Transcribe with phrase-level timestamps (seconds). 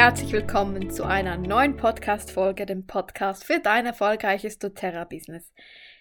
[0.00, 5.52] herzlich willkommen zu einer neuen Podcast-Folge, dem Podcast für dein erfolgreiches doTERRA-Business.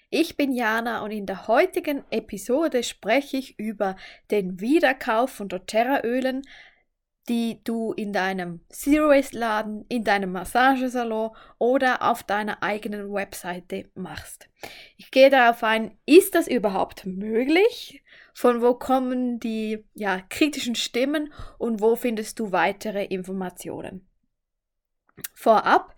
[0.09, 3.97] Ich bin Jana und in der heutigen Episode spreche ich über
[4.31, 6.43] den Wiederkauf von doTERRA-Ölen,
[7.27, 14.47] die du in deinem Zero-Waste-Laden, in deinem Massagesalon oder auf deiner eigenen Webseite machst.
[14.95, 18.01] Ich gehe darauf ein, ist das überhaupt möglich?
[18.39, 24.07] Von wo kommen die ja, kritischen Stimmen und wo findest du weitere Informationen?
[25.33, 25.93] Vorab,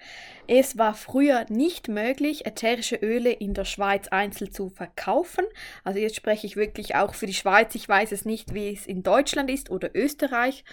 [0.48, 5.46] es war früher nicht möglich, ätherische Öle in der Schweiz einzeln zu verkaufen.
[5.84, 7.76] Also jetzt spreche ich wirklich auch für die Schweiz.
[7.76, 10.64] Ich weiß es nicht, wie es in Deutschland ist oder Österreich.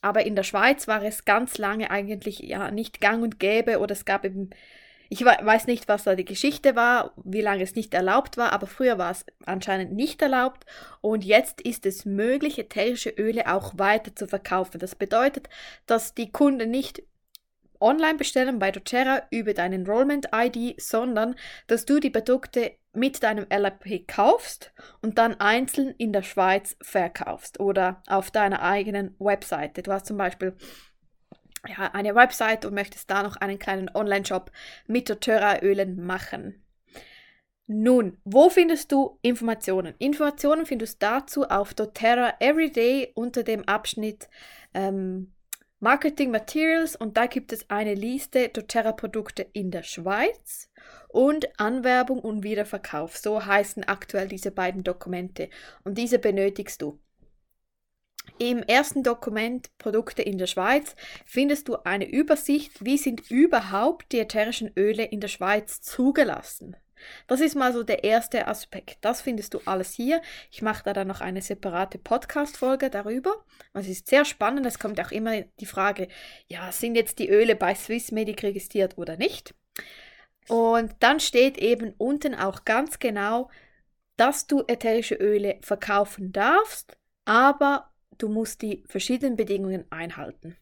[0.00, 3.92] Aber in der Schweiz war es ganz lange eigentlich ja nicht gang und gäbe oder
[3.92, 4.50] es gab eben,
[5.10, 8.66] ich weiß nicht, was da die Geschichte war, wie lange es nicht erlaubt war, aber
[8.66, 10.66] früher war es anscheinend nicht erlaubt
[11.00, 14.78] und jetzt ist es möglich, ätherische Öle auch weiter zu verkaufen.
[14.78, 15.48] Das bedeutet,
[15.86, 17.02] dass die Kunden nicht
[17.80, 21.36] online bestellen bei doTERRA über dein Enrollment-ID, sondern
[21.68, 27.60] dass du die Produkte mit deinem LRP kaufst und dann einzeln in der Schweiz verkaufst
[27.60, 29.82] oder auf deiner eigenen Webseite.
[29.82, 30.56] Du hast zum Beispiel
[31.66, 34.50] ja, eine Website und möchtest da noch einen kleinen Online-Shop
[34.86, 36.62] mit doTERRA-Ölen machen.
[37.66, 39.94] Nun, wo findest du Informationen?
[39.98, 44.28] Informationen findest du dazu auf doTERRA Everyday unter dem Abschnitt
[44.72, 45.34] ähm,
[45.80, 50.70] Marketing Materials und da gibt es eine Liste doTERRA-Produkte in der Schweiz
[51.08, 53.16] und Anwerbung und Wiederverkauf.
[53.16, 55.50] So heißen aktuell diese beiden Dokumente
[55.84, 56.98] und diese benötigst du.
[58.38, 64.20] Im ersten Dokument Produkte in der Schweiz findest du eine Übersicht, wie sind überhaupt die
[64.20, 66.76] ätherischen Öle in der Schweiz zugelassen.
[67.26, 68.98] Das ist mal so der erste Aspekt.
[69.02, 70.20] Das findest du alles hier.
[70.50, 73.44] Ich mache da dann noch eine separate Podcast-Folge darüber.
[73.72, 74.66] Es ist sehr spannend.
[74.66, 76.08] Es kommt auch immer die Frage,
[76.48, 79.54] ja, sind jetzt die Öle bei Swissmedic registriert oder nicht?
[80.48, 83.50] Und dann steht eben unten auch ganz genau,
[84.16, 90.56] dass du ätherische Öle verkaufen darfst, aber du musst die verschiedenen Bedingungen einhalten.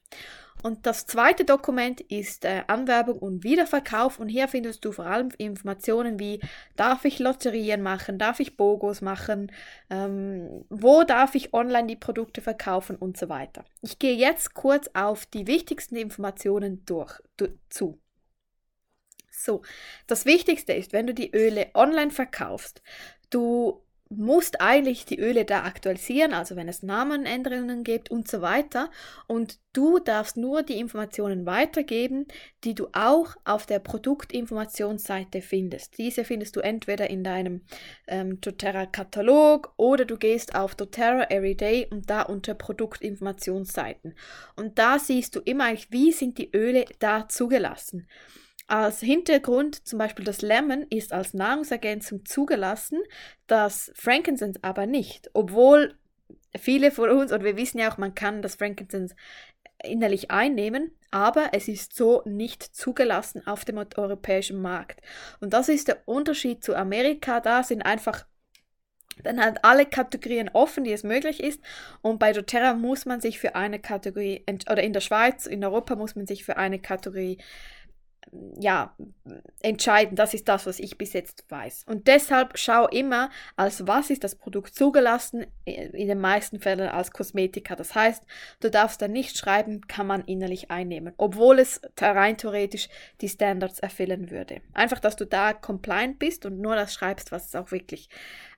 [0.62, 4.18] Und das zweite Dokument ist äh, Anwerbung und Wiederverkauf.
[4.18, 6.40] Und hier findest du vor allem Informationen wie,
[6.76, 9.52] darf ich Lotterien machen, darf ich Bogos machen,
[9.90, 13.64] ähm, wo darf ich online die Produkte verkaufen und so weiter.
[13.82, 18.00] Ich gehe jetzt kurz auf die wichtigsten Informationen durch, du, zu.
[19.30, 19.62] So,
[20.06, 22.82] das Wichtigste ist, wenn du die Öle online verkaufst,
[23.30, 28.90] du musst eigentlich die Öle da aktualisieren, also wenn es Namenänderungen gibt und so weiter.
[29.26, 32.26] Und du darfst nur die Informationen weitergeben,
[32.64, 35.98] die du auch auf der Produktinformationsseite findest.
[35.98, 37.62] Diese findest du entweder in deinem
[38.06, 44.14] ähm, doTERRA-Katalog oder du gehst auf doTERRA Everyday und da unter Produktinformationsseiten.
[44.54, 48.06] Und da siehst du immer, wie sind die Öle da zugelassen.
[48.68, 53.00] Als Hintergrund zum Beispiel das Lemon ist als Nahrungsergänzung zugelassen,
[53.46, 55.94] das Frankincense aber nicht, obwohl
[56.58, 59.14] viele von uns, und wir wissen ja auch, man kann das Frankincense
[59.84, 65.00] innerlich einnehmen, aber es ist so nicht zugelassen auf dem europäischen Markt.
[65.40, 67.40] Und das ist der Unterschied zu Amerika.
[67.40, 68.26] Da sind einfach
[69.22, 71.60] dann halt alle Kategorien offen, die es möglich ist.
[72.02, 75.94] Und bei doTERRA muss man sich für eine Kategorie, oder in der Schweiz, in Europa
[75.94, 77.38] muss man sich für eine Kategorie
[78.58, 78.94] ja,
[79.62, 80.16] entscheiden.
[80.16, 81.84] Das ist das, was ich bis jetzt weiß.
[81.86, 87.10] Und deshalb schau immer, als was ist das Produkt zugelassen, in den meisten Fällen als
[87.10, 87.76] Kosmetika.
[87.76, 88.24] Das heißt,
[88.60, 92.88] du darfst dann nicht schreiben, kann man innerlich einnehmen, obwohl es rein theoretisch
[93.20, 94.60] die Standards erfüllen würde.
[94.72, 98.08] Einfach, dass du da compliant bist und nur das schreibst, was auch wirklich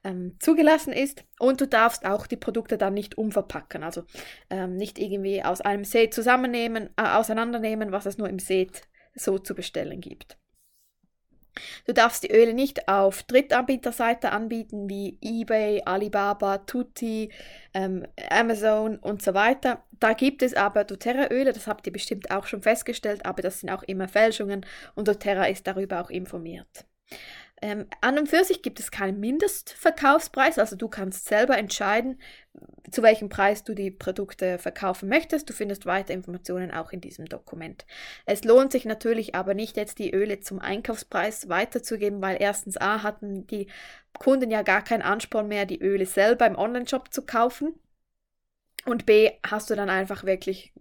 [0.05, 1.25] ähm, zugelassen ist.
[1.39, 4.05] Und du darfst auch die Produkte dann nicht umverpacken, also
[4.51, 8.83] ähm, nicht irgendwie aus einem Set zusammennehmen, äh, auseinandernehmen, was es nur im Set
[9.19, 10.39] so zu bestellen gibt.
[11.87, 17.31] Du darfst die Öle nicht auf Drittanbieterseite anbieten wie eBay, Alibaba, Tutti,
[17.75, 19.83] ähm, Amazon und so weiter.
[19.99, 23.71] Da gibt es aber doTERRA-Öle, das habt ihr bestimmt auch schon festgestellt, aber das sind
[23.71, 26.87] auch immer Fälschungen und doTERRA ist darüber auch informiert.
[27.61, 32.21] Ähm, an und für sich gibt es keinen Mindestverkaufspreis, also du kannst selber entscheiden,
[32.91, 35.49] zu welchem Preis du die Produkte verkaufen möchtest.
[35.49, 37.87] Du findest weitere Informationen auch in diesem Dokument.
[38.27, 43.03] Es lohnt sich natürlich aber nicht jetzt die Öle zum Einkaufspreis weiterzugeben, weil erstens A
[43.03, 43.69] hatten die
[44.19, 47.79] Kunden ja gar keinen Ansporn mehr, die Öle selber im Onlineshop zu kaufen.
[48.87, 50.73] Und B hast du dann einfach wirklich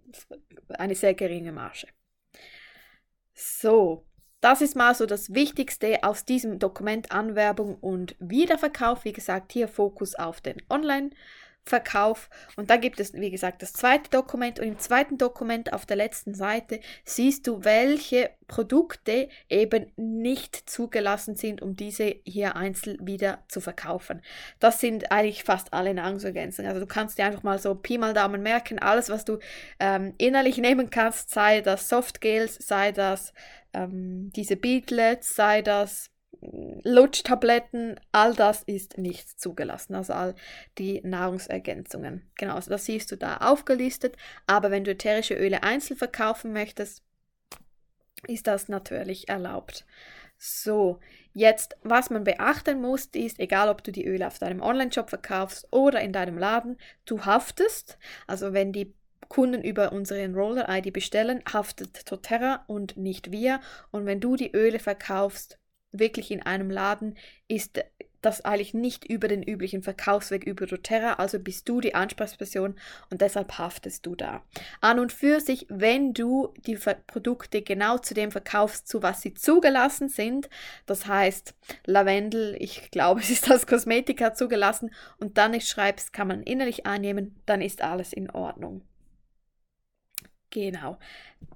[0.70, 1.88] eine sehr geringe Marge.
[3.34, 4.07] So,
[4.40, 9.04] das ist mal so das Wichtigste aus diesem Dokument Anwerbung und Wiederverkauf.
[9.04, 11.10] Wie gesagt, hier Fokus auf den Online-
[11.68, 12.28] Verkauf.
[12.56, 14.58] Und da gibt es, wie gesagt, das zweite Dokument.
[14.58, 21.36] Und im zweiten Dokument auf der letzten Seite siehst du, welche Produkte eben nicht zugelassen
[21.36, 24.22] sind, um diese hier einzeln wieder zu verkaufen.
[24.58, 26.68] Das sind eigentlich fast alle Nahrungsergänzungen.
[26.70, 29.38] Also du kannst dir einfach mal so Pi mal Daumen merken, alles, was du
[29.78, 33.32] ähm, innerlich nehmen kannst, sei das Softgels, sei das
[33.74, 40.34] ähm, diese Beatlets, sei das Lutschtabletten, all das ist nicht zugelassen, also all
[40.78, 42.30] die Nahrungsergänzungen.
[42.36, 44.16] Genau, also das siehst du da aufgelistet,
[44.46, 47.02] aber wenn du ätherische Öle einzeln verkaufen möchtest,
[48.26, 49.84] ist das natürlich erlaubt.
[50.38, 51.00] So,
[51.32, 55.66] jetzt, was man beachten muss, ist, egal ob du die Öle auf deinem Online-Shop verkaufst
[55.72, 57.98] oder in deinem Laden, du haftest.
[58.28, 58.94] Also wenn die
[59.28, 63.60] Kunden über unsere Enroller-ID bestellen, haftet Toterra und nicht wir.
[63.90, 65.57] Und wenn du die Öle verkaufst,
[65.92, 67.16] wirklich in einem Laden,
[67.48, 67.80] ist
[68.20, 72.74] das eigentlich nicht über den üblichen Verkaufsweg über doTERRA, also bist du die Ansprechperson
[73.10, 74.42] und deshalb haftest du da.
[74.80, 79.34] An und für sich, wenn du die Produkte genau zu dem verkaufst, zu was sie
[79.34, 80.48] zugelassen sind,
[80.86, 81.54] das heißt
[81.86, 86.86] Lavendel, ich glaube, es ist als Kosmetika zugelassen und dann nicht schreibst, kann man innerlich
[86.86, 88.82] einnehmen, dann ist alles in Ordnung.
[90.50, 90.98] Genau.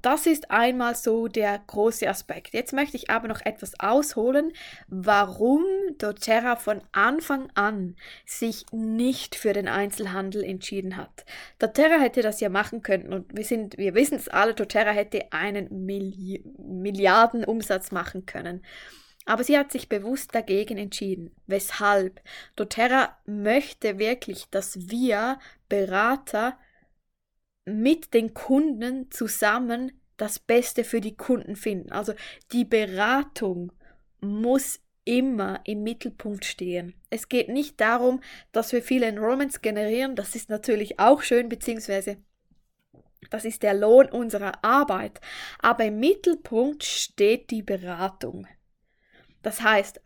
[0.03, 2.53] Das ist einmal so der große Aspekt.
[2.53, 4.53] Jetzt möchte ich aber noch etwas ausholen,
[4.89, 5.65] warum
[5.99, 7.97] doTERRA von Anfang an
[8.27, 11.25] sich nicht für den Einzelhandel entschieden hat.
[11.59, 13.45] doTERRA hätte das ja machen können und wir,
[13.77, 18.63] wir wissen es alle, doTERRA hätte einen Milli Milliardenumsatz machen können.
[19.25, 21.35] Aber sie hat sich bewusst dagegen entschieden.
[21.47, 22.21] Weshalb?
[22.57, 26.59] doTERRA möchte wirklich, dass wir Berater
[27.65, 31.93] mit den Kunden zusammen das Beste für die Kunden finden.
[31.93, 32.15] Also
[32.53, 33.73] die Beratung
[34.21, 36.95] muss immer im Mittelpunkt stehen.
[37.11, 38.21] Es geht nicht darum,
[38.53, 42.19] dass wir viele Enrollments generieren, das ist natürlich auch schön, beziehungsweise
[43.31, 45.21] das ist der Lohn unserer Arbeit,
[45.59, 48.47] aber im Mittelpunkt steht die Beratung.
[49.43, 50.01] Das heißt,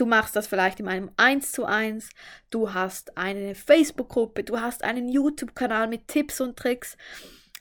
[0.00, 2.08] Du machst das vielleicht in einem 1 zu 1,
[2.48, 6.96] du hast eine Facebook-Gruppe, du hast einen YouTube-Kanal mit Tipps und Tricks,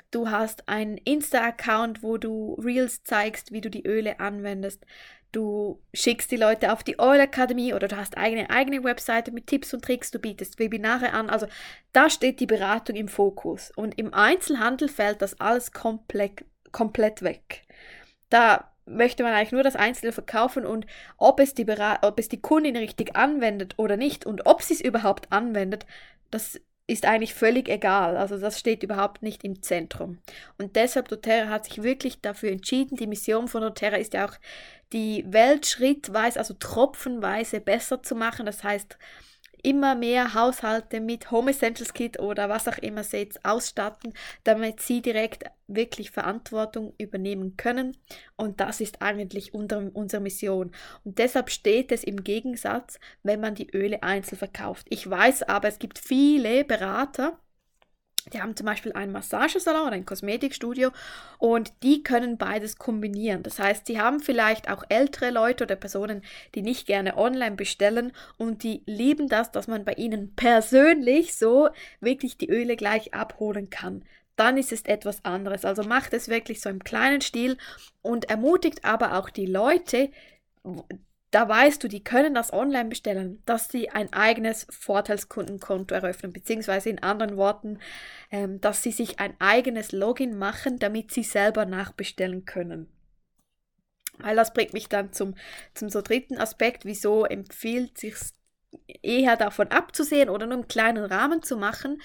[0.10, 4.86] du hast einen Insta-Account, wo du Reels zeigst, wie du die Öle anwendest,
[5.34, 9.48] du schickst die Leute auf die Oil Akademie oder du hast eigene eigene Webseite mit
[9.48, 11.30] Tipps und Tricks, du bietest Webinare an.
[11.30, 11.46] Also
[11.92, 13.70] da steht die Beratung im Fokus.
[13.76, 17.64] Und im Einzelhandel fällt das alles komplett, komplett weg.
[18.30, 20.86] Da möchte man eigentlich nur das Einzelne verkaufen und
[21.18, 21.66] ob es die,
[22.02, 25.86] ob es die Kundin richtig anwendet oder nicht und ob sie es überhaupt anwendet,
[26.32, 26.60] das
[26.90, 28.18] ist eigentlich völlig egal.
[28.18, 30.18] Also das steht überhaupt nicht im Zentrum.
[30.58, 32.98] Und deshalb doTERRA hat sich wirklich dafür entschieden.
[32.98, 34.34] Die Mission von doTERRA ist ja auch,
[34.92, 38.48] die Welt schrittweise, also tropfenweise besser zu machen.
[38.48, 38.98] Das heißt,
[39.64, 44.14] immer mehr Haushalte mit Home Essentials Kit oder was auch immer sie jetzt ausstatten,
[44.44, 47.96] damit sie direkt wirklich Verantwortung übernehmen können.
[48.36, 50.72] Und das ist eigentlich unsere Mission.
[51.04, 54.88] Und deshalb steht es im Gegensatz, wenn man die Öle einzeln verkauft.
[54.90, 57.40] Ich weiß aber, es gibt viele Berater,
[58.34, 60.92] die haben zum Beispiel einen Massagesalon oder ein Kosmetikstudio
[61.38, 63.44] und die können beides kombinieren.
[63.44, 66.24] Das heißt, sie haben vielleicht auch ältere Leute oder Personen,
[66.56, 71.70] die nicht gerne online bestellen und die lieben das, dass man bei ihnen persönlich so
[72.02, 74.04] wirklich die Öle gleich abholen kann.
[74.36, 75.66] Dann ist es etwas anderes.
[75.66, 77.58] Also macht es wirklich so im kleinen Stil
[78.02, 80.12] und ermutigt aber auch die Leute,
[81.32, 86.90] da weißt du, die können das online bestellen, dass sie ein eigenes Vorteilskundenkonto eröffnen, beziehungsweise
[86.90, 87.80] in anderen Worten,
[88.32, 92.88] ähm, dass sie sich ein eigenes Login machen, damit sie selber nachbestellen können.
[94.18, 95.36] Weil das bringt mich dann zum,
[95.76, 98.16] zum so dritten Aspekt, wieso empfiehlt sich
[99.02, 102.02] eher davon abzusehen oder nur im kleinen Rahmen zu machen.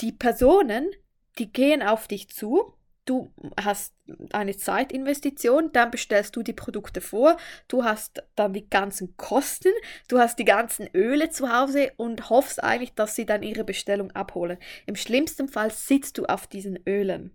[0.00, 0.90] Die Personen,
[1.38, 3.94] die gehen auf dich zu du hast
[4.32, 7.36] eine Zeitinvestition, dann bestellst du die Produkte vor,
[7.68, 9.72] du hast dann die ganzen Kosten,
[10.08, 14.10] du hast die ganzen Öle zu Hause und hoffst eigentlich, dass sie dann ihre Bestellung
[14.12, 14.58] abholen.
[14.86, 17.32] Im schlimmsten Fall sitzt du auf diesen Ölen.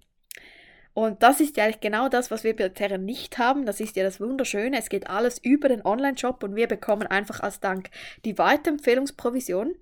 [0.94, 3.66] Und das ist ja eigentlich genau das, was wir bei Terra nicht haben.
[3.66, 4.80] Das ist ja das Wunderschöne.
[4.80, 7.90] Es geht alles über den Online-Shop und wir bekommen einfach als Dank
[8.24, 9.76] die Weiterempfehlungsprovision.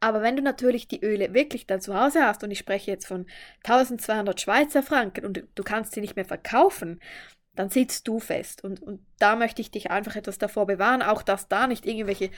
[0.00, 3.06] Aber wenn du natürlich die Öle wirklich dann zu Hause hast, und ich spreche jetzt
[3.06, 3.26] von
[3.64, 7.00] 1200 Schweizer Franken und du kannst sie nicht mehr verkaufen,
[7.56, 8.62] dann sitzt du fest.
[8.62, 12.30] Und, und da möchte ich dich einfach etwas davor bewahren, auch dass da nicht irgendwelche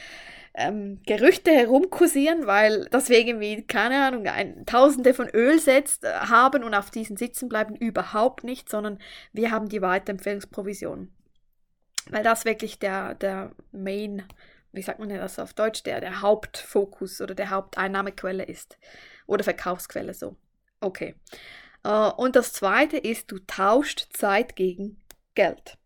[0.55, 6.65] ähm, Gerüchte herumkursieren, weil das wir irgendwie, keine Ahnung, ein, Tausende von Ölsets äh, haben
[6.65, 8.99] und auf diesen sitzen bleiben, überhaupt nicht, sondern
[9.33, 11.13] wir haben die Weiterempfehlungsprovision.
[12.11, 14.23] Weil das wirklich der, der Main
[14.73, 18.79] wie sagt man das auf Deutsch, der, der Hauptfokus oder der Haupteinnahmequelle ist.
[19.27, 20.37] Oder Verkaufsquelle so.
[20.81, 21.15] Okay.
[21.87, 25.01] Uh, und das zweite ist, du tauscht Zeit gegen
[25.35, 25.79] Geld.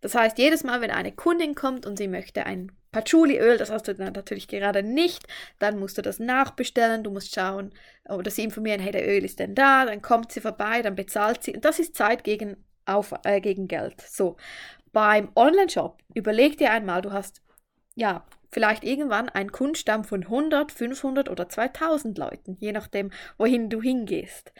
[0.00, 3.88] Das heißt, jedes Mal, wenn eine Kundin kommt und sie möchte ein Patchouli-Öl, das hast
[3.88, 5.26] du natürlich gerade nicht,
[5.58, 7.72] dann musst du das nachbestellen, du musst schauen
[8.08, 11.42] oder sie informieren, hey, der Öl ist denn da, dann kommt sie vorbei, dann bezahlt
[11.42, 11.54] sie.
[11.54, 14.00] Und das ist Zeit gegen, auf, äh, gegen Geld.
[14.02, 14.36] So,
[14.92, 17.40] beim Online-Shop, überleg dir einmal, du hast
[17.94, 18.24] ja
[18.54, 24.52] vielleicht irgendwann einen Kundenstamm von 100, 500 oder 2000 Leuten, je nachdem, wohin du hingehst.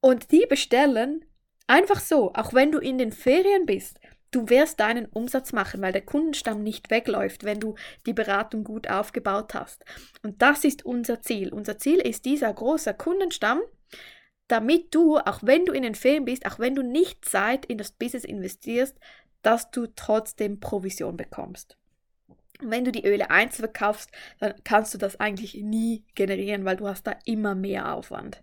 [0.00, 1.24] Und die bestellen
[1.66, 4.00] einfach so, auch wenn du in den Ferien bist.
[4.30, 7.74] Du wirst deinen Umsatz machen, weil der Kundenstamm nicht wegläuft, wenn du
[8.06, 9.84] die Beratung gut aufgebaut hast.
[10.22, 11.52] Und das ist unser Ziel.
[11.52, 13.60] Unser Ziel ist dieser große Kundenstamm,
[14.48, 17.78] damit du, auch wenn du in den Ferien bist, auch wenn du nicht Zeit in
[17.78, 18.98] das Business investierst,
[19.42, 21.76] dass du trotzdem Provision bekommst.
[22.60, 26.76] Und wenn du die Öle einzeln verkaufst, dann kannst du das eigentlich nie generieren, weil
[26.76, 28.42] du hast da immer mehr Aufwand.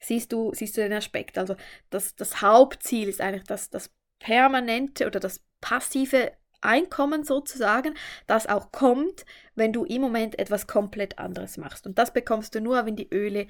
[0.00, 1.38] Siehst du, siehst du den Aspekt?
[1.38, 1.56] Also
[1.90, 6.32] das, das Hauptziel ist eigentlich das, das permanente oder das passive
[6.62, 7.94] Einkommen sozusagen,
[8.26, 11.86] das auch kommt, wenn du im Moment etwas komplett anderes machst.
[11.86, 13.46] Und das bekommst du nur, wenn die Öle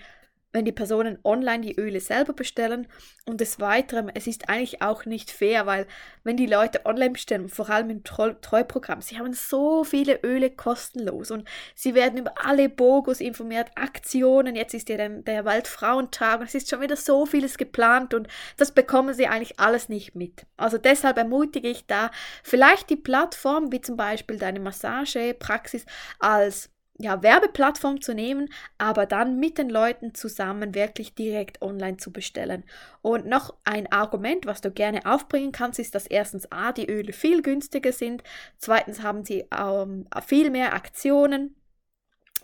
[0.52, 2.86] wenn die Personen online die Öle selber bestellen.
[3.26, 5.86] Und des Weiteren, es ist eigentlich auch nicht fair, weil
[6.24, 11.30] wenn die Leute online bestellen, vor allem im Treuprogramm, sie haben so viele Öle kostenlos
[11.30, 16.46] und sie werden über alle Bogus informiert, Aktionen, jetzt ist ja der, der Weltfrauentag und
[16.46, 18.26] es ist schon wieder so vieles geplant und
[18.56, 20.46] das bekommen sie eigentlich alles nicht mit.
[20.56, 22.10] Also deshalb ermutige ich da
[22.42, 25.86] vielleicht die Plattform, wie zum Beispiel deine Massagepraxis,
[26.18, 32.12] als ja, Werbeplattform zu nehmen, aber dann mit den Leuten zusammen wirklich direkt online zu
[32.12, 32.64] bestellen.
[33.02, 37.12] Und noch ein Argument, was du gerne aufbringen kannst, ist, dass erstens A, die Öle
[37.12, 38.22] viel günstiger sind,
[38.58, 41.54] zweitens haben sie ähm, viel mehr Aktionen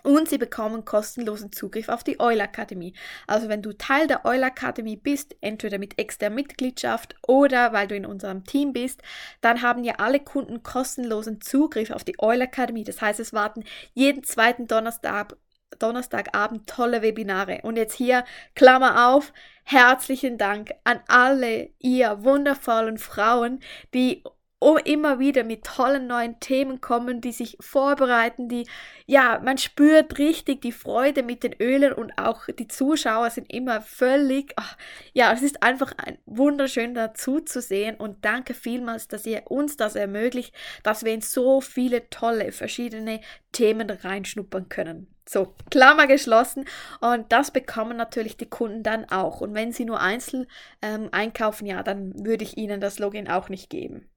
[0.06, 2.94] und sie bekommen kostenlosen Zugriff auf die Oil Akademie.
[3.26, 7.96] Also wenn du Teil der Oil Akademie bist, entweder mit externer Mitgliedschaft oder weil du
[7.96, 9.02] in unserem Team bist,
[9.40, 12.84] dann haben ja alle Kunden kostenlosen Zugriff auf die Oil Akademie.
[12.84, 15.36] Das heißt, es warten jeden zweiten Donnerstag
[15.80, 17.60] Donnerstagabend tolle Webinare.
[17.62, 19.32] Und jetzt hier, Klammer auf,
[19.64, 23.58] herzlichen Dank an alle ihr wundervollen Frauen,
[23.92, 24.22] die
[24.58, 28.66] oh, immer wieder mit tollen neuen Themen kommen, die sich vorbereiten, die,
[29.04, 33.82] ja, man spürt richtig die Freude mit den Ölen und auch die Zuschauer sind immer
[33.82, 34.76] völlig, ach,
[35.12, 39.76] ja, es ist einfach ein wunderschön dazu zu sehen und danke vielmals, dass ihr uns
[39.76, 43.20] das ermöglicht, dass wir in so viele tolle verschiedene
[43.52, 45.06] Themen reinschnuppern können.
[45.28, 46.66] So, Klammer geschlossen.
[47.00, 49.40] Und das bekommen natürlich die Kunden dann auch.
[49.40, 50.46] Und wenn sie nur einzeln
[50.82, 54.08] ähm, einkaufen, ja, dann würde ich ihnen das Login auch nicht geben.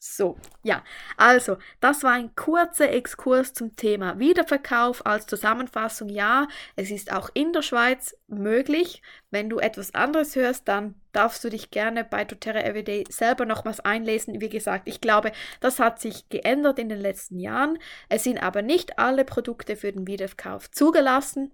[0.00, 0.84] So, ja,
[1.16, 6.08] also, das war ein kurzer Exkurs zum Thema Wiederverkauf als Zusammenfassung.
[6.08, 9.02] Ja, es ist auch in der Schweiz möglich.
[9.30, 13.80] Wenn du etwas anderes hörst, dann darfst du dich gerne bei doTERRA Everyday selber nochmals
[13.80, 14.40] einlesen.
[14.40, 17.76] Wie gesagt, ich glaube, das hat sich geändert in den letzten Jahren.
[18.08, 21.50] Es sind aber nicht alle Produkte für den Wiederverkauf zugelassen.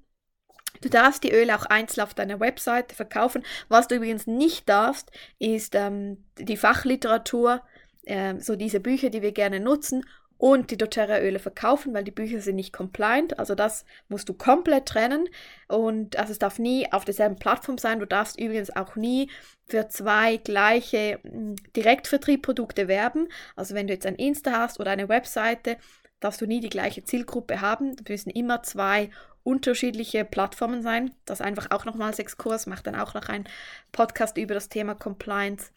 [0.82, 3.42] Du darfst die Öle auch einzeln auf deiner Webseite verkaufen.
[3.68, 7.62] Was du übrigens nicht darfst, ist ähm, die Fachliteratur
[8.06, 10.04] äh, so diese Bücher, die wir gerne nutzen
[10.36, 13.38] und die doTERRA-Öle verkaufen, weil die Bücher sind nicht compliant.
[13.38, 15.28] Also das musst du komplett trennen
[15.68, 18.00] und also es darf nie auf derselben Plattform sein.
[18.00, 19.30] Du darfst übrigens auch nie
[19.66, 23.28] für zwei gleiche hm, Direktvertriebprodukte werben.
[23.56, 25.76] Also wenn du jetzt ein Insta hast oder eine Webseite,
[26.20, 27.96] darfst du nie die gleiche Zielgruppe haben.
[27.96, 29.10] Das müssen immer zwei
[29.44, 31.12] unterschiedliche Plattformen sein.
[31.26, 33.48] Das einfach auch nochmals Exkurs, macht dann auch noch einen
[33.92, 35.70] Podcast über das Thema Compliance.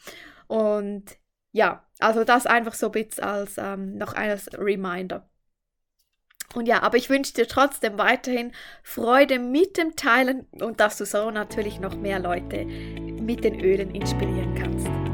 [0.47, 1.17] Und
[1.51, 5.29] ja, also das einfach so ein bisschen als ähm, noch als Reminder.
[6.53, 11.05] Und ja, aber ich wünsche dir trotzdem weiterhin Freude mit dem Teilen und dass du
[11.05, 15.06] so natürlich noch mehr Leute mit den Ölen inspirieren kannst.